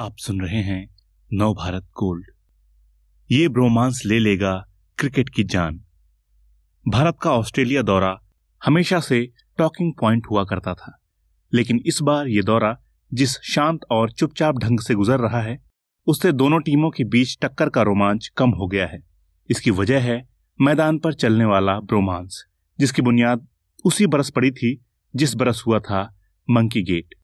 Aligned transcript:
आप 0.00 0.16
सुन 0.16 0.40
रहे 0.40 0.60
हैं 0.62 0.96
नव 1.30 1.54
भारत 1.54 1.82
गोल्ड। 1.98 2.26
ये 3.30 3.48
ब्रोमांस 3.48 4.02
ले 4.06 4.18
लेगा 4.18 4.52
क्रिकेट 4.98 5.28
की 5.28 5.44
जान। 5.44 5.80
भारत 6.86 7.16
का 7.22 7.32
ऑस्ट्रेलिया 7.32 7.82
दौरा 7.82 8.14
हमेशा 8.62 9.00
से 9.00 9.20
टॉकिंग 9.58 9.92
पॉइंट 10.00 10.26
हुआ 10.30 10.44
करता 10.44 10.74
था, 10.74 10.96
लेकिन 11.52 11.80
इस 11.86 12.00
बार 12.02 12.28
ये 12.28 12.42
दौरा 12.42 12.74
जिस 13.12 13.36
शांत 13.44 13.80
और 13.90 14.12
चुपचाप 14.12 14.58
ढंग 14.58 14.80
से 14.80 14.94
गुजर 14.94 15.20
रहा 15.20 15.42
है, 15.42 15.58
उससे 16.06 16.32
दोनों 16.32 16.60
टीमों 16.60 16.90
के 16.90 17.04
बीच 17.04 17.36
टक्कर 17.42 17.68
का 17.68 17.82
रोमांच 17.82 18.30
कम 18.36 18.50
हो 18.50 18.68
गया 18.68 18.86
है। 18.86 19.02
इसकी 19.50 19.70
वजह 19.70 20.00
है 20.00 20.28
मैदान 20.60 20.98
पर 20.98 21.14
चलने 21.14 21.44
वाला 21.44 21.78
ब्रोमांस, 21.80 22.44
जिसकी 22.78 23.02
बुनियाद 23.02 23.46
उसी 23.84 24.06
बरस 24.06 24.30
पड़ी 24.30 24.50
थी 24.50 24.76
जिस 25.14 25.34
बरस 25.34 25.62
हुआ 25.66 25.80
था 25.80 26.02
मंकी 26.48 26.82
गेट। 26.82 27.14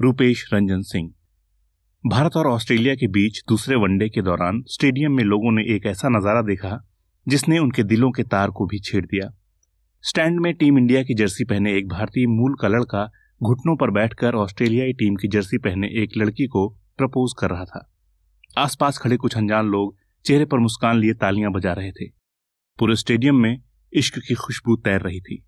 रूपेश 0.00 0.48
रंजन 0.54 0.82
सिंह 0.82 1.14
भारत 2.04 2.36
और 2.36 2.46
ऑस्ट्रेलिया 2.46 2.94
के 2.94 3.06
बीच 3.06 3.38
दूसरे 3.48 3.76
वनडे 3.76 4.08
के 4.08 4.22
दौरान 4.22 4.62
स्टेडियम 4.68 5.12
में 5.12 5.22
लोगों 5.24 5.50
ने 5.52 5.62
एक 5.74 5.84
ऐसा 5.86 6.08
नज़ारा 6.08 6.40
देखा, 6.42 6.78
जिसने 7.26 7.58
उनके 7.58 7.82
दिलों 7.82 8.10
के 8.10 8.22
तार 8.22 8.50
को 8.50 8.66
भी 8.66 8.78
छेड़ 8.78 9.04
दिया। 9.04 9.28
स्टैंड 10.04 10.40
में 10.40 10.52
टीम 10.54 10.78
इंडिया 10.78 11.02
की 11.02 11.14
जर्सी 11.14 11.44
पहने 11.44 11.76
एक 11.78 11.88
भारतीय 11.88 12.26
मूल 12.26 12.54
का 12.54 12.68
लड़का 12.68 13.04
घुटनों 13.40 13.76
पर 13.76 13.90
बैठकर 13.90 14.34
ऑस्ट्रेलियाई 14.34 14.92
टीम 14.92 15.16
की 15.16 15.28
जर्सी 15.28 15.58
पहने 15.58 15.88
एक 16.02 16.16
लड़की 16.16 16.46
को 16.46 16.68
प्रपोज 16.98 17.34
कर 17.38 17.50
रहा 17.50 17.64
था। 17.64 17.86
आसपास 18.58 18.98
खड़े 18.98 19.16
कुछ 19.16 19.36
अनजान 19.36 19.66
लोग 19.66 19.94
चेहरे 20.24 20.44
पर 20.44 20.58
मुस्कान 20.58 20.98
लिए 20.98 21.14
तालियाँ 21.14 21.52
बजा 21.52 21.72
रहे 21.72 21.92
थे। 21.92 22.08
पूरे 22.78 22.96
स्टेडियम 22.96 23.36
में 23.36 23.56
इश्क 23.92 24.18
की 24.18 24.34
खुशबू 24.34 24.76
तैर 24.76 25.00
रही 25.00 25.20
थी। 25.20 25.42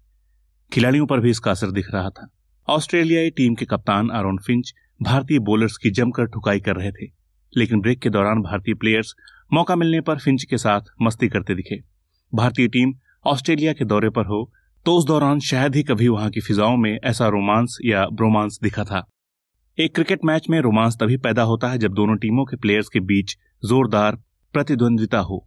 खिलाड़ियों 0.73 1.07
पर 1.07 1.21
भी 1.21 1.31
इसका 1.31 1.51
असर 1.51 1.71
दिख 1.71 1.93
रहा 1.95 2.11
था। 2.11 2.31
ऑस्ट्रेलियाई 2.69 3.31
टीम 3.31 3.55
के 3.55 3.65
कप्तान 3.65 4.11
आरोन 4.11 4.39
फिंच 4.39 4.73
भारतीय 5.01 5.39
बोलर्स 5.39 5.77
की 5.77 5.91
जमकर 5.91 6.27
ठुकाई 6.27 6.61
कर 6.61 6.77
रहे 6.77 6.91
थे, 6.93 7.07
लेकिन 7.53 7.81
ब्रेक 7.81 8.01
के 8.01 8.11
दौरान 8.11 8.43
भारतीय 8.43 8.75
प्लेयर्स 8.75 9.15
मौका 9.53 9.77
मिलने 9.77 10.01
पर 10.01 10.19
फिंच 10.19 10.45
के 10.45 10.59
साथ 10.59 10.81
मस्ती 11.03 11.29
करते 11.29 11.55
दिखे। 11.55 11.77
भारतीय 12.33 12.69
टीम 12.69 12.95
ऑस्ट्रेलिया 13.27 13.73
के 13.73 13.85
दौरे 13.85 14.11
पर 14.11 14.27
हो 14.27 14.51
तो 14.87 14.97
उस 14.97 15.07
दौरान 15.07 15.41
शायद 15.41 15.77
ही 15.77 15.83
कभी 15.83 16.09
वहाँ 16.09 16.31
की 16.31 16.41
फिजाओं 16.41 16.77
में 16.77 16.99
ऐसा 17.05 17.29
रोमांस 17.29 17.77
या 17.85 18.07
ब्रोमांस 18.09 18.59
दिखा 18.63 18.85
था। 18.85 19.05
एक 19.79 19.95
क्रिकेट 19.95 20.25
मैच 20.25 20.49
में 20.51 20.61
रोमांस 20.61 20.97
तभी 21.01 21.17
पैदा 21.19 21.43
होता 21.43 21.69
है 21.69 21.79
जब 21.79 21.93
दोनों 21.93 22.17
टीमों 22.17 22.45
के 22.45 22.57
प्लेयर्स 22.57 22.89
के 22.89 23.01
बीच 23.03 23.37
जोरदार 23.63 24.17
प्रतिद्वंदिता 24.55 25.19
हो, 25.21 25.47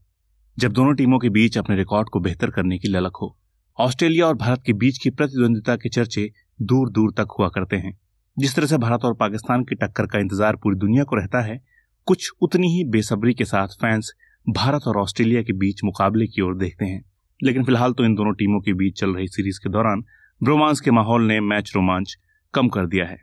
जब 0.57 0.71
दोनों 0.71 0.93
टीमों 0.95 1.19
के 1.19 1.29
बीच 1.31 1.57
अपने 1.57 1.75
रिकॉर्ड 1.75 2.09
को 2.09 2.19
बेहतर 2.19 2.51
करने 2.51 2.77
की 2.79 2.87
ललक 2.87 3.17
हो। 3.21 3.35
ऑस्ट्रेलिया 3.77 4.27
और 4.27 4.35
भारत 4.37 4.63
के 4.65 4.73
बीच 4.75 4.97
की 4.97 5.09
प्रतिद्वंदिता 5.11 5.75
के 5.75 5.89
चर्चे 5.89 6.31
दूर 6.61 6.89
दूर 6.89 7.13
तक 7.17 7.35
हुआ 7.39 7.49
करते 7.49 7.75
हैं। 7.75 7.97
जिस 8.37 8.55
तरह 8.55 8.67
से 8.67 8.77
भारत 8.77 9.05
और 9.05 9.13
पाकिस्तान 9.13 9.63
की 9.63 9.75
टक्कर 9.75 10.05
का 10.05 10.19
इंतज़ार 10.19 10.55
पूरी 10.55 10.75
दुनिया 10.77 11.03
को 11.03 11.15
रहता 11.15 11.41
है, 11.41 11.59
कुछ 12.07 12.29
उतनी 12.41 12.67
ही 12.67 12.83
बेसब्री 12.83 13.33
के 13.33 13.45
साथ 13.45 13.67
फैंस 13.81 14.11
भारत 14.47 14.87
और 14.87 14.97
ऑस्ट्रेलिया 14.97 15.41
के 15.43 15.53
बीच 15.53 15.83
मुकाबले 15.83 16.27
की 16.27 16.41
ओर 16.41 16.55
देखते 16.57 16.85
हैं। 16.85 17.03
लेकिन 17.39 17.63
फ़िलहाल 17.63 17.93
तो 17.93 18.05
इन 18.05 18.15
दोनों 18.15 18.33
टीमों 18.33 18.59
के 18.61 18.73
बीच 18.73 18.99
चल 18.99 19.15
रही 19.15 19.27
सीरीज़ 19.27 19.59
के 19.59 19.69
दौरान 19.69 20.03
ब्रोमांस 20.41 20.81
के 20.81 20.91
माहौल 20.91 21.23
ने 21.23 21.39
मैच 21.41 21.71
रोमांच 21.75 22.15
कम 22.53 22.67
कर 22.67 22.85
दिया 22.85 23.05
है। 23.05 23.17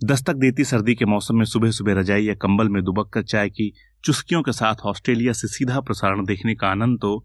दस्तक 0.00 0.34
देती 0.36 0.64
सर्दी 0.64 0.94
के 0.94 1.04
मौसम 1.04 1.36
में 1.36 1.44
सुबह 1.44 1.70
सुबह 1.70 1.94
रजाई 1.94 2.24
या 2.24 2.34
कंबल 2.34 2.68
में 2.68 2.82
दुबक 2.84 3.10
कर 3.12 3.22
चाय 3.22 3.50
की 3.50 3.72
चुस्कियों 4.04 4.42
के 4.42 4.52
साथ 4.52 4.86
ऑस्ट्रेलिया 4.86 5.32
से 5.32 5.48
सीधा 5.48 5.80
प्रसारण 5.80 6.24
देखने 6.24 6.54
का 6.54 6.68
आनंद 6.68 6.98
तो 6.98 7.22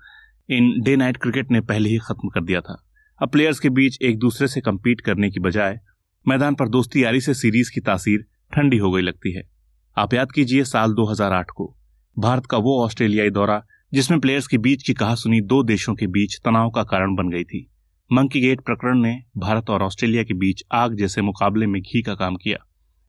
इन 0.49 0.73
डे 0.81 0.95
नाइट 0.95 1.17
क्रिकेट 1.17 1.51
ने 1.51 1.61
पहले 1.63 1.89
ही 1.89 1.97
खत्म 1.99 2.29
कर 2.29 2.43
दिया 2.43 2.61
था। 2.61 2.81
अब 3.19 3.29
प्लेयर्स 3.29 3.59
के 3.59 3.69
बीच 3.71 4.01
एक 4.01 4.17
दूसरे 4.19 4.47
से 4.47 4.61
कम्पीट 4.61 5.01
करने 5.01 5.29
की 5.29 5.39
बजाय 5.39 5.79
मैदान 6.27 6.55
पर 6.55 6.67
दोस्ती 6.69 7.03
यारी 7.03 7.21
से 7.21 7.33
सीरीज़ 7.33 7.71
की 7.73 7.81
तासीर 7.81 8.25
ठंडी 8.53 8.77
हो 8.77 8.91
गई 8.91 9.01
लगती 9.01 9.33
है। 9.33 9.43
आप 9.97 10.13
याद 10.13 10.31
कीजिए 10.31 10.63
साल 10.63 10.93
2008 10.93 11.51
को। 11.55 11.77
भारत 12.19 12.45
का 12.45 12.57
वो 12.57 12.83
ऑस्ट्रेलियाई 12.85 13.29
दौरा, 13.29 13.63
जिसमें 13.93 14.19
प्लेयर्स 14.19 14.47
के 14.47 14.57
बीच 14.57 14.83
की 14.83 14.93
कहा 14.93 15.15
सुनी 15.15 15.41
दो 15.41 15.63
देशों 15.63 15.95
के 15.95 16.07
बीच 16.07 16.39
तनाव 16.45 16.69
का 16.69 16.83
कारण 16.83 17.15
बन 17.15 17.29
गई 17.29 17.43
थी। 17.43 17.71
मंकी 18.13 18.41
गेट 18.41 18.61
प्रकरण 18.61 19.01
ने 19.01 19.23
भारत 19.37 19.69
और 19.69 19.81
ऑस्ट्रेलिया 19.81 20.23
के 20.23 20.33
बीच 20.33 20.63
आग 20.71 20.95
जैसे 20.95 21.21
मुकाबले 21.21 21.65
में 21.65 21.81
घी 21.81 22.01
का 22.01 22.15
काम 22.15 22.35
किया। 22.35 22.57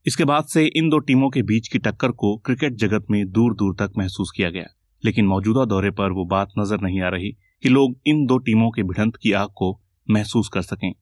इसके 0.05 0.25
बाद 0.25 0.43
से 0.43 0.65
इन 0.65 0.89
दो 0.89 0.99
टीमों 0.99 1.29
के 1.29 1.41
बीच 1.41 1.67
की 1.67 1.79
टक्कर 1.79 2.11
को 2.11 2.37
क्रिकेट 2.37 2.73
जगत 2.73 3.05
में 3.11 3.31
दूर 3.31 3.53
दूर 3.53 3.75
तक 3.79 3.91
महसूस 3.97 4.31
किया 4.35 4.49
गया। 4.49 4.65
लेकिन 5.05 5.25
मौजूदा 5.25 5.65
दौरे 5.65 5.91
पर 5.91 6.11
वो 6.11 6.25
बात 6.25 6.49
नज़र 6.59 6.77
नहीं 6.81 7.01
आ 7.01 7.09
रही 7.09 7.31
कि 7.63 7.69
लोग 7.69 7.99
इन 8.05 8.25
दो 8.25 8.37
टीमों 8.37 8.69
के 8.69 8.83
भिड़ंत 8.83 9.15
की 9.15 9.31
आग 9.31 9.49
को 9.55 9.81
महसूस 10.09 10.49
कर 10.53 10.61
सकें। 10.61 10.93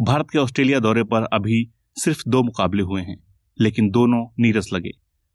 भारत 0.00 0.26
के 0.32 0.38
ऑस्ट्रेलिया 0.38 0.78
दौरे 0.80 1.02
पर 1.04 1.22
अभी 1.22 1.70
सिर्फ़ 1.96 2.22
दो 2.28 2.42
मुकाबले 2.42 2.82
हुए 2.82 3.02
हैं, 3.02 3.16
लेकिन 3.58 3.90
दोनों 3.90 4.24
नीरस 4.40 4.68
लगे। 4.72 4.90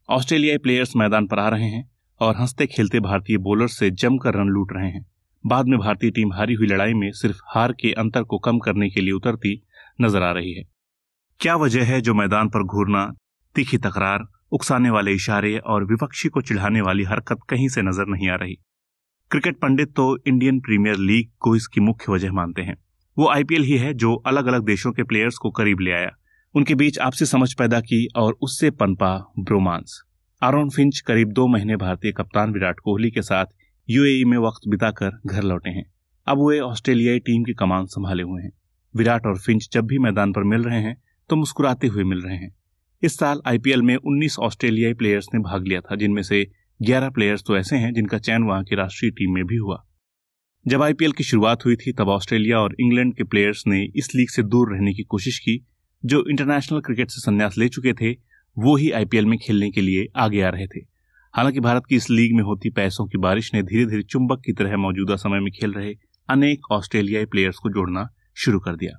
ऑस्ट्रेलियाई 0.08 0.58
प्लेयर्स 0.58 0.94
मैदान 0.96 1.26
पर 1.26 1.38
आ 1.38 1.48
रहे 1.48 1.68
हैं 1.68 1.90
और 2.20 2.36
हँसते 2.36 2.66
खेलते 2.66 3.00
भारतीय 3.00 3.38
बोलर्स 3.38 3.78
से 3.78 3.90
जमकर 3.90 4.34
रन 4.34 4.48
लूट 4.48 4.72
रहे 4.72 4.90
हैं। 4.90 5.04
बाद 5.44 5.66
में 5.66 5.78
भारतीय 5.78 6.10
टीम 6.10 6.32
हारी 6.32 6.54
हुई 6.54 6.66
लड़ाई 6.66 6.94
में 6.94 7.10
सिर्फ़ 7.12 7.38
हार 7.46 7.72
के 7.72 7.92
अंतर 7.92 8.22
को 8.22 8.38
कम 8.38 8.58
करने 8.58 8.90
के 8.90 9.00
लिए 9.00 9.12
उतरती 9.12 9.54
नज़र 10.00 10.22
आ 10.22 10.30
रही 10.32 10.52
है। 10.52 10.64
क्या 11.40 11.56
वजह 11.56 11.84
है 11.84 12.00
जो 12.00 12.14
मैदान 12.14 12.48
पर 12.48 12.64
घूरना, 12.64 13.06
तीखी 13.54 13.78
तकरार, 13.78 14.26
उकसाने 14.52 14.90
वाले 14.90 15.12
इशारे 15.12 15.56
और 15.58 15.84
विपक्षी 15.84 16.28
को 16.28 16.40
चिढ़ाने 16.40 16.80
वाली 16.80 17.04
हरकत 17.04 17.38
कहीं 17.48 17.68
से 17.68 17.82
नज़र 17.82 18.06
नहीं 18.08 18.28
आ 18.28 18.34
रही? 18.34 18.58
क्रिकेट 19.30 19.58
पंडित 19.58 19.94
तो 19.96 20.16
इंडियन 20.26 20.60
प्रीमियर 20.60 20.96
लीग 20.96 21.30
को 21.38 21.56
इसकी 21.56 21.80
मुख्य 21.80 22.12
वजह 22.12 22.32
मानते 22.32 22.62
हैं। 22.62 22.76
वो 23.18 23.28
आईपीएल 23.28 23.62
ही 23.62 23.76
है 23.76 23.92
जो 23.94 24.14
अलग 24.16 24.46
अलग 24.46 24.64
देशों 24.64 24.92
के 24.92 25.02
प्लेयर्स 25.02 25.36
को 25.36 25.50
करीब 25.50 25.80
ले 25.80 25.90
आया। 25.90 26.10
उनके 26.54 26.74
बीच 26.74 26.98
आपसी 26.98 27.26
समझ 27.26 27.52
पैदा 27.54 27.80
की 27.80 28.06
और 28.16 28.36
उससे 28.42 28.70
पनपा 28.70 29.16
ब्रोमांस। 29.38 30.00
आरोन 30.42 30.70
फिंच 30.70 31.00
करीब 31.00 31.28
दो 31.28 31.46
महीने 31.46 31.76
भारतीय 31.76 32.12
कप्तान 32.12 32.52
विराट 32.52 32.80
कोहली 32.80 33.10
के 33.10 33.22
साथ 33.22 33.46
यूएई 33.88 34.24
में 34.24 34.36
वक्त 34.38 34.68
बिताकर 34.68 35.20
घर 35.26 35.42
लौटे 35.42 35.70
हैं। 35.70 35.84
अब 36.26 36.46
वे 36.48 36.58
ऑस्ट्रेलियाई 36.60 37.18
टीम 37.18 37.44
की 37.44 37.54
कमान 37.54 37.86
संभाले 37.86 38.22
हुए 38.22 38.42
हैं। 38.42 38.52
विराट 38.96 39.26
और 39.26 39.38
फिंच 39.38 39.68
जब 39.72 39.86
भी 39.86 39.98
मैदान 39.98 40.32
पर 40.32 40.42
मिल 40.42 40.62
रहे 40.62 40.80
हैं 40.80 40.96
तो 41.30 41.36
मुस्कुराते 41.36 41.86
हुए 41.86 42.04
मिल 42.04 42.22
रहे 42.22 42.36
हैं। 42.36 42.54
इस 43.02 43.18
साल 43.18 43.40
आईपीएल 43.46 43.82
में 43.82 43.96
19 43.96 44.38
ऑस्ट्रेलियाई 44.38 44.94
प्लेयर्स 44.94 45.26
ने 45.34 45.40
भाग 45.40 45.66
लिया 45.66 45.80
था, 45.80 45.96
जिनमें 45.96 46.22
से 46.22 46.46
11 46.82 47.10
प्लेयर्स 47.10 47.44
तो 47.46 47.56
ऐसे 47.56 47.76
हैं 47.76 47.92
जिनका 47.92 48.18
चयन 48.18 48.42
वहाँ 48.42 48.64
की 48.64 48.76
राष्ट्रीय 48.76 49.10
टीम 49.10 49.34
में 49.34 49.44
भी 49.44 49.56
हुआ। 49.56 49.84
जब 50.66 50.82
आईपीएल 50.82 51.12
की 51.12 51.24
शुरुआत 51.24 51.64
हुई 51.64 51.76
थी, 51.76 51.92
तब 51.92 52.08
ऑस्ट्रेलिया 52.08 52.58
और 52.58 52.74
इंग्लैंड 52.80 53.14
के 53.16 53.24
प्लेयर्स 53.24 53.62
ने 53.66 53.82
इस 53.96 54.14
लीग 54.14 54.28
से 54.28 54.42
दूर 54.42 54.72
रहने 54.72 54.92
की 54.94 55.02
कोशिश 55.02 55.38
की, 55.38 55.66
जो 56.04 56.24
इंटरनेशनल 56.30 56.80
क्रिकेट 56.80 57.10
से 57.10 57.20
संन्यास 57.20 57.58
ले 57.58 57.68
चुके 57.68 57.92
थे, 57.92 58.10
वो 58.56 58.76
ही 58.76 58.90
आईपीएल 58.90 59.26
में 59.26 59.38
खेलने 59.38 59.70
के 59.70 59.80
लिए 59.80 60.06
आगे 60.16 60.42
आ 60.42 60.48
रहे 60.48 60.66
थे। 60.66 60.80
हालाँकि 61.34 61.60
भारत 61.60 61.82
की 61.88 61.96
इस 61.96 62.10
लीग 62.10 62.34
में 62.36 62.42
होती 62.42 62.70
पैसों 62.70 63.06
की 63.06 63.18
बारिश 63.18 63.54
ने 63.54 63.62
धीरे 63.62 63.86
धीरे 63.86 64.02
चुंबक 64.02 64.42
की 64.46 64.52
तरह 64.52 64.76
मौजूदा 64.76 65.16
समय 65.16 65.40
में 65.40 65.50
खेल 65.52 65.72
रहे 65.72 65.94
अनेक 66.28 66.70
ऑस्ट्रेलियाई 66.72 67.24
प्लेयर्स 67.24 67.56
को 67.56 67.68
जोड़ना 67.68 68.08
शुरू 68.34 68.60
कर 68.60 68.76
दिया। 68.76 68.98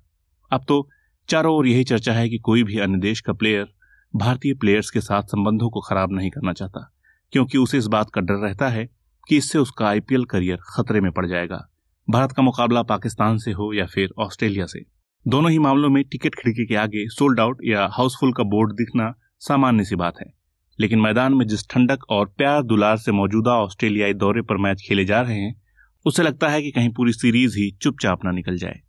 अब 0.52 0.66
तो 0.68 0.88
चारों 1.30 1.56
ओर 1.56 1.68
यही 1.68 1.84
चर्चा 1.84 2.14
है 2.14 2.30
कि 2.30 2.38
कोई 2.38 2.64
भी 2.64 2.80
अन्य 2.80 3.00
देश 3.00 3.22
का 3.22 3.34
प्लेयर 3.34 3.68
भारतीय 4.14 4.54
प्लेयर्स 4.54 4.90
के 4.90 5.02
साथ 5.02 5.24
संबंधों 5.24 5.70
को 5.70 5.82
खराब 5.82 6.14
नहीं 6.14 6.30
करना 6.30 6.54
चाहता, 6.54 6.92
क्योंकि 7.32 7.58
उसे 7.58 7.78
इस 7.78 7.86
बात 7.86 8.10
का 8.10 8.22
डर 8.22 8.34
रहता 8.34 8.70
है 8.70 8.90
कि 9.28 9.38
इससे 9.38 9.60
उसका 9.60 9.88
आईपीएल 9.88 10.26
करियर 10.26 10.58
खतरे 10.58 11.02
में 11.02 11.12
पड़ 11.12 11.26
जाएगा। 11.26 11.68
भारत 12.10 12.32
का 12.32 12.44
मुकाबला 12.44 12.84
पाकिस्तान 12.84 13.38
से 13.38 13.52
हो 13.52 13.74
या 13.74 13.86
फिर 13.86 14.10
ऑस्ट्रेलिया 14.20 14.66
से। 14.66 14.86
दोनों 15.28 15.52
ही 15.52 15.60
मामलों 15.60 15.90
में 15.90 16.04
टिकट 16.04 16.36
खिड़की 16.36 16.66
के 16.66 16.76
आगे 16.76 17.10
सोल्ड 17.10 17.40
आउट 17.40 17.58
या 17.66 17.90
हाउसफुल 17.94 18.34
का 18.34 18.44
बोर्ड 18.44 18.72
दिखना 18.72 19.14
सामान्य 19.40 19.84
सी 19.84 19.96
बात 19.96 20.14
है। 20.22 20.34
लेकिन 20.80 21.00
मैदान 21.00 21.34
में 21.34 21.48
जिस 21.48 21.70
ठंडक 21.70 22.00
और 22.10 22.34
प्यार 22.38 22.64
दुलार 22.64 22.98
से 22.98 23.12
मौजूदा 23.12 23.52
ऑस्ट्रेलियाई 23.52 24.14
दौरे 24.14 24.42
पर 24.42 24.58
मैच 24.58 24.84
खेले 24.88 25.06
जा 25.06 25.22
रहे 25.22 25.40
हैं, 25.40 25.62
उसे 26.06 26.24
लगता 26.24 26.50
है 26.50 26.62
कि 26.62 26.72
कहीं 26.72 26.90
पूरी 26.90 27.14
सीरीज़ 27.14 27.58
ही 27.58 27.72
चुपचाप 27.72 28.26
ना 28.26 28.32
निकल 28.32 28.58
जाए। 28.58 28.80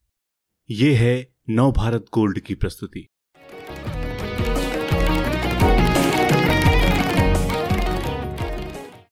ये 0.70 0.94
है 0.94 1.28
नव 1.50 1.72
भारत 1.72 2.04
गोल्ड 2.14 2.40
की 2.40 2.54
प्रस्तुति। 2.54 3.08